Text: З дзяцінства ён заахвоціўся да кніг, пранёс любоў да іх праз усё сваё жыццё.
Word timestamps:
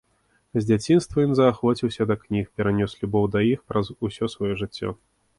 З 0.53 0.61
дзяцінства 0.67 1.25
ён 1.27 1.33
заахвоціўся 1.39 2.07
да 2.11 2.15
кніг, 2.21 2.45
пранёс 2.61 2.95
любоў 3.01 3.27
да 3.35 3.43
іх 3.51 3.61
праз 3.69 3.91
усё 4.09 4.31
сваё 4.35 4.49
жыццё. 4.63 4.95